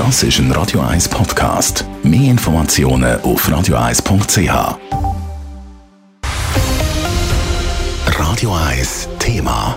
Das 0.00 0.22
ist 0.22 0.38
ein 0.38 0.50
Radio 0.52 0.80
1 0.80 1.10
Podcast. 1.10 1.84
Mehr 2.02 2.30
Informationen 2.30 3.20
auf 3.20 3.46
radio1.ch. 3.46 4.78
Radio 8.18 8.54
1 8.54 9.08
Thema. 9.18 9.76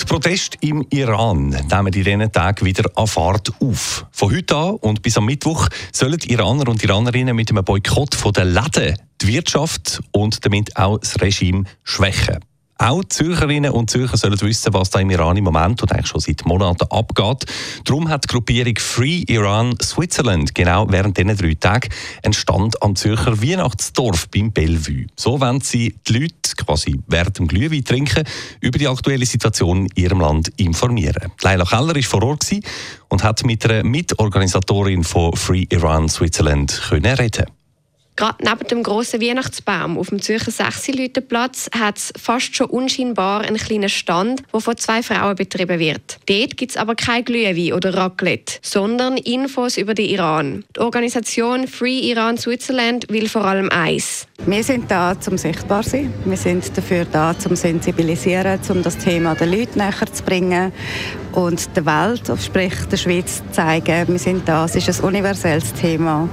Die 0.00 0.04
Proteste 0.06 0.56
im 0.62 0.82
Iran 0.88 1.50
nehmen 1.50 1.86
in 1.88 1.92
diesen 1.92 2.32
Tagen 2.32 2.64
wieder 2.64 2.90
an 2.94 3.06
Fahrt 3.06 3.52
auf. 3.60 4.06
Von 4.12 4.34
heute 4.34 4.56
an 4.56 4.76
und 4.76 5.02
bis 5.02 5.18
am 5.18 5.26
Mittwoch 5.26 5.68
sollen 5.92 6.18
Iraner 6.24 6.66
und 6.66 6.82
Iranerinnen 6.82 7.36
mit 7.36 7.50
einem 7.50 7.64
Boykott 7.64 8.16
der 8.34 8.46
Läden 8.46 8.96
die 9.20 9.26
Wirtschaft 9.26 10.00
und 10.12 10.42
damit 10.46 10.74
auch 10.74 10.96
das 10.96 11.20
Regime 11.20 11.64
schwächen. 11.84 12.38
Auch 12.78 13.02
Zürcherinnen 13.04 13.70
und 13.70 13.90
Zürcher 13.90 14.18
sollen 14.18 14.40
wissen, 14.40 14.74
was 14.74 14.90
da 14.90 15.00
im 15.00 15.08
Iran 15.10 15.36
im 15.36 15.44
Moment 15.44 15.82
und 15.82 15.92
eigentlich 15.92 16.08
schon 16.08 16.20
seit 16.20 16.44
Monaten 16.44 16.86
abgeht. 16.90 17.46
Darum 17.84 18.08
hat 18.10 18.24
die 18.24 18.28
Gruppierung 18.28 18.74
Free 18.78 19.24
Iran 19.28 19.74
Switzerland 19.82 20.54
genau 20.54 20.86
während 20.90 21.16
diesen 21.16 21.36
drei 21.36 21.54
Tagen 21.54 21.88
einen 22.22 22.34
Stand 22.34 22.82
am 22.82 22.94
Zürcher 22.94 23.40
Weihnachtsdorf 23.40 24.28
beim 24.28 24.52
Bellevue. 24.52 25.06
So 25.16 25.40
wollen 25.40 25.62
sie 25.62 25.96
die 26.06 26.18
Leute 26.18 26.54
quasi 26.56 27.00
während 27.06 27.38
dem 27.38 27.48
Glühwein 27.48 27.84
trinken 27.84 28.24
über 28.60 28.78
die 28.78 28.88
aktuelle 28.88 29.24
Situation 29.24 29.86
in 29.86 30.02
ihrem 30.02 30.20
Land 30.20 30.48
informieren. 30.56 31.32
Leila 31.40 31.64
Keller 31.64 31.94
war 31.94 32.02
vor 32.02 32.22
Ort 32.24 32.46
und 33.08 33.24
hat 33.24 33.44
mit 33.44 33.64
einer 33.64 33.84
Mitorganisatorin 33.84 35.02
von 35.02 35.34
Free 35.34 35.64
Iran 35.70 36.08
Switzerland 36.10 36.90
reden 36.92 37.46
Gerade 38.16 38.42
neben 38.42 38.66
dem 38.68 38.82
grossen 38.82 39.20
Weihnachtsbaum 39.20 39.98
auf 39.98 40.08
dem 40.08 40.22
Zürcher 40.22 40.50
Sechsilütenplatz 40.50 41.68
hat 41.78 41.98
es 41.98 42.12
fast 42.20 42.56
schon 42.56 42.70
unscheinbar 42.70 43.42
einen 43.42 43.58
kleinen 43.58 43.90
Stand, 43.90 44.42
der 44.52 44.60
von 44.60 44.76
zwei 44.78 45.02
Frauen 45.02 45.36
betrieben 45.36 45.78
wird. 45.78 46.18
Dort 46.26 46.56
gibt 46.56 46.70
es 46.72 46.76
aber 46.78 46.94
kein 46.94 47.24
Glühwein 47.24 47.74
oder 47.74 47.94
Raclette, 47.94 48.58
sondern 48.62 49.18
Infos 49.18 49.76
über 49.76 49.92
den 49.92 50.06
Iran. 50.06 50.64
Die 50.74 50.80
Organisation 50.80 51.68
Free 51.68 51.98
Iran 52.10 52.38
Switzerland 52.38 53.06
will 53.10 53.28
vor 53.28 53.44
allem 53.44 53.68
eins. 53.68 54.26
Wir 54.46 54.64
sind 54.64 54.90
da, 54.90 55.18
zum 55.20 55.36
sichtbar 55.36 55.82
zu 55.82 55.90
sein. 55.90 56.14
Wir 56.24 56.36
sind 56.36 56.76
dafür 56.76 57.04
da, 57.04 57.38
zum 57.38 57.54
sensibilisieren, 57.54 58.58
um 58.70 58.82
das 58.82 58.96
Thema 58.96 59.34
den 59.34 59.50
Leuten 59.50 59.78
näher 59.78 60.12
zu 60.12 60.22
bringen 60.22 60.72
und 61.36 61.76
der 61.76 61.84
Welt, 61.84 62.32
sprich 62.40 62.74
der 62.90 62.96
Schweiz, 62.96 63.42
zeigen, 63.52 64.08
wir 64.08 64.18
sind 64.18 64.48
da. 64.48 64.64
Es 64.64 64.74
ist 64.74 65.00
ein 65.00 65.04
universelles 65.06 65.72
Thema 65.74 66.28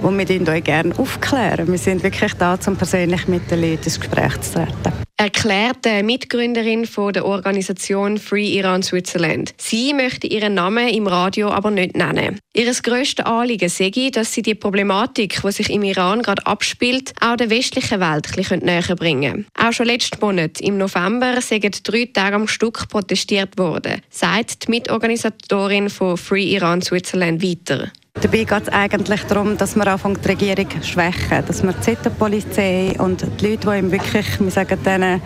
und 0.00 0.16
wir 0.16 0.24
euch 0.48 0.62
gerne 0.62 0.96
aufklären. 0.96 1.66
Wir 1.66 1.78
sind 1.78 2.02
wirklich 2.02 2.34
da, 2.34 2.56
um 2.66 2.76
persönlich 2.76 3.26
mit 3.26 3.50
den 3.50 3.60
Leuten 3.60 3.84
ins 3.84 3.98
Gespräch 3.98 4.40
zu 4.40 4.54
treten 4.54 5.03
erklärt 5.16 5.84
die 5.84 6.02
Mitgründerin 6.02 6.86
von 6.86 7.12
der 7.12 7.24
Organisation 7.24 8.18
Free 8.18 8.56
Iran 8.58 8.82
Switzerland. 8.82 9.54
Sie 9.58 9.94
möchte 9.94 10.26
ihren 10.26 10.54
Namen 10.54 10.88
im 10.88 11.06
Radio 11.06 11.50
aber 11.50 11.70
nicht 11.70 11.96
nennen. 11.96 12.40
Ihr 12.52 12.72
grösstes 12.72 13.24
Anliegen 13.24 13.68
sei, 13.68 14.10
dass 14.12 14.32
sie 14.32 14.42
die 14.42 14.54
Problematik, 14.54 15.40
die 15.42 15.52
sich 15.52 15.70
im 15.70 15.82
Iran 15.84 16.22
gerade 16.22 16.44
abspielt, 16.46 17.12
auch 17.20 17.36
der 17.36 17.50
westlichen 17.50 18.00
Welt 18.00 18.50
ein 18.50 18.58
näher 18.60 18.96
bringen. 18.96 19.46
Auch 19.58 19.72
schon 19.72 19.86
letzten 19.86 20.20
Monat, 20.20 20.60
im 20.60 20.78
November, 20.78 21.40
sind 21.40 21.88
drei 21.88 22.08
Tage 22.12 22.36
am 22.36 22.48
Stück 22.48 22.88
protestiert 22.88 23.56
worden, 23.56 24.02
sagt 24.10 24.66
die 24.66 24.70
Mitorganisatorin 24.70 25.90
von 25.90 26.16
Free 26.16 26.54
Iran 26.54 26.82
Switzerland 26.82 27.42
weiter. 27.42 27.90
Dabei 28.24 28.44
geht 28.44 28.62
es 28.62 28.68
eigentlich 28.70 29.22
darum, 29.24 29.58
dass 29.58 29.76
wir 29.76 29.86
anfangen, 29.86 30.18
die 30.22 30.28
Regierung 30.28 30.70
zu 30.80 30.88
schwächen, 30.88 31.44
dass 31.46 31.62
wir 31.62 31.72
die 31.72 31.80
Zitterpolizei 31.80 32.94
und 32.98 33.22
die 33.38 33.46
Leute, 33.46 33.70
die 33.70 33.78
ihm 33.78 33.92
wirklich, 33.92 34.40
wir 34.40 34.50
sagen 34.50 34.82
denen, 34.82 35.20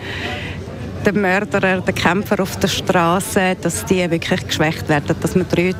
den 1.05 1.21
Mörderer, 1.21 1.79
den 1.79 1.95
Kämpfer 1.95 2.41
auf 2.41 2.59
der 2.59 2.67
Straße, 2.67 3.55
dass 3.61 3.85
die 3.85 4.11
wirklich 4.11 4.45
geschwächt 4.45 4.89
werden, 4.89 5.15
dass 5.21 5.33
man 5.33 5.47
drei 5.47 5.73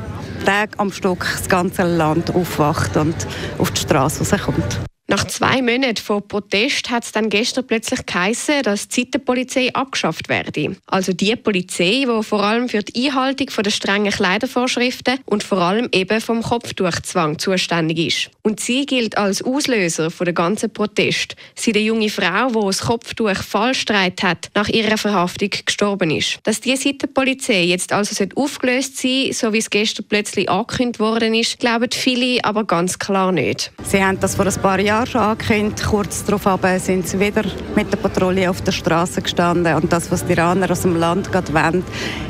Tage 0.46 0.78
am 0.78 0.90
Stück 0.90 1.26
das 1.30 1.46
ganze 1.46 1.82
Land 1.82 2.34
aufwacht 2.34 2.96
und 2.96 3.26
auf 3.58 3.70
die 3.70 3.80
Straße 3.82 4.20
rauskommt. 4.20 4.80
Nach 5.10 5.26
zwei 5.26 5.60
Monaten 5.60 5.96
von 5.96 6.22
Protest 6.28 6.88
hat 6.88 7.02
es 7.02 7.10
dann 7.10 7.30
gestern 7.30 7.66
plötzlich 7.66 8.06
geheißen, 8.06 8.62
dass 8.62 8.86
die 8.86 9.10
Zeitenpolizei 9.10 9.74
abgeschafft 9.74 10.28
werde. 10.28 10.76
Also 10.86 11.12
die 11.12 11.34
Polizei, 11.34 12.04
die 12.06 12.22
vor 12.22 12.44
allem 12.44 12.68
für 12.68 12.84
die 12.84 13.08
Einhaltung 13.08 13.48
der 13.64 13.70
strengen 13.72 14.12
Kleidervorschriften 14.12 15.18
und 15.26 15.42
vor 15.42 15.58
allem 15.58 15.88
eben 15.90 16.20
vom 16.20 16.44
Kopftuchzwang 16.44 17.40
zuständig 17.40 17.98
ist. 17.98 18.30
Und 18.42 18.60
sie 18.60 18.86
gilt 18.86 19.18
als 19.18 19.42
Auslöser 19.42 20.12
für 20.12 20.26
den 20.26 20.36
ganzen 20.36 20.72
Protest. 20.72 21.34
Sie 21.56 21.74
eine 21.74 21.82
junge 21.82 22.08
Frau, 22.08 22.46
die 22.46 22.66
das 22.66 22.82
Kopftuch 22.82 23.34
falsch 23.34 23.86
hat, 23.90 24.50
nach 24.54 24.68
ihrer 24.68 24.96
Verhaftung 24.96 25.50
gestorben 25.66 26.12
ist. 26.12 26.38
Dass 26.44 26.60
die 26.60 26.76
Zeitenpolizei 26.76 27.64
jetzt 27.64 27.92
also 27.92 28.24
aufgelöst 28.36 28.98
sein 28.98 29.32
so 29.32 29.52
wie 29.52 29.58
es 29.58 29.70
gestern 29.70 30.06
plötzlich 30.08 30.48
angekündigt 30.48 31.00
worden 31.00 31.34
ist, 31.34 31.58
glauben 31.58 31.90
viele 31.90 32.44
aber 32.44 32.62
ganz 32.62 32.96
klar 32.96 33.32
nicht. 33.32 33.72
Sie 33.82 34.00
haben 34.04 34.20
das 34.20 34.36
vor 34.36 34.46
ein 34.46 34.54
paar 34.54 34.78
Jahren 34.78 34.99
Jahr 35.00 35.06
schon 35.06 35.20
angekündigt. 35.20 35.84
Kurz 35.86 36.24
darauf 36.24 36.60
sind 36.78 37.08
sie 37.08 37.18
wieder 37.18 37.44
mit 37.74 37.90
der 37.92 37.96
Patrouille 37.96 38.50
auf 38.50 38.60
der 38.62 38.72
Straße 38.72 39.22
gestanden. 39.22 39.74
Und 39.74 39.92
das, 39.92 40.10
was 40.10 40.26
die 40.26 40.32
Iraner 40.32 40.70
aus 40.70 40.82
dem 40.82 40.96
Land 40.96 41.32
gerade 41.32 41.52
wollen, 41.54 41.84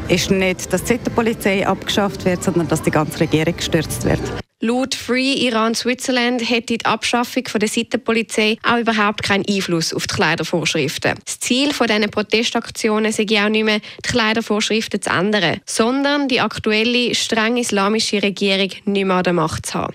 ist 0.09 0.31
nicht, 0.31 0.73
dass 0.73 0.85
die 0.85 0.99
Polizei 0.99 1.67
abgeschafft 1.67 2.25
wird, 2.25 2.45
sondern 2.45 2.69
dass 2.69 2.83
die 2.83 2.91
ganze 2.91 3.21
Regierung 3.21 3.57
gestürzt 3.57 4.05
wird. 4.05 4.21
Laut 4.63 4.95
Free 4.95 5.33
Iran 5.33 5.75
Switzerland 5.75 6.49
hätte 6.49 6.77
die 6.77 6.85
Abschaffung 6.85 7.45
der 7.55 7.69
Seitenpolizei 7.69 8.59
auch 8.63 8.79
überhaupt 8.79 9.23
keinen 9.23 9.47
Einfluss 9.49 9.95
auf 9.95 10.07
die 10.07 10.15
Kleidervorschriften. 10.15 11.15
Das 11.25 11.41
Ziel 11.41 11.71
dieser 11.71 12.09
Protestaktionen 12.09 13.11
sei 13.11 13.25
auch 13.43 13.49
nicht 13.49 13.65
mehr, 13.65 13.81
die 13.81 14.09
Kleidervorschriften 14.09 15.01
zu 15.01 15.11
ändern, 15.11 15.61
sondern 15.65 16.29
die 16.29 16.43
aktuelle 16.43 17.15
streng 17.15 17.57
islamische 17.57 18.23
Regierung 18.23 18.71
nicht 18.85 19.07
mehr 19.07 19.17
an 19.17 19.25
der 19.25 19.33
Macht 19.33 19.65
zu 19.65 19.75
haben. 19.75 19.95